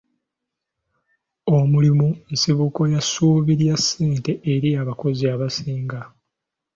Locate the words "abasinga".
5.33-5.99